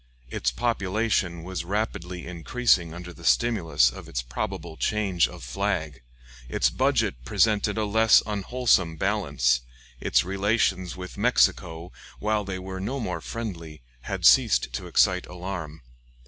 Its 0.31 0.49
population 0.49 1.43
was 1.43 1.63
rapidly 1.63 2.25
increasing 2.25 2.91
under 2.91 3.13
the 3.13 3.23
stimulus 3.23 3.91
of 3.91 4.09
its 4.09 4.23
probable 4.23 4.75
change 4.75 5.27
of 5.27 5.43
flag; 5.43 6.01
its 6.49 6.71
budget 6.71 7.23
presented 7.23 7.77
a 7.77 7.85
less 7.85 8.23
unwholesome 8.25 8.97
balance; 8.97 9.61
its 9.99 10.23
relations 10.23 10.97
with 10.97 11.19
Mexico, 11.19 11.91
while 12.17 12.43
they 12.43 12.57
were 12.57 12.79
no 12.79 12.99
more 12.99 13.21
friendly, 13.21 13.83
had 14.05 14.25
ceased 14.25 14.73
to 14.73 14.87
excite 14.87 15.27
alarm. 15.27 15.83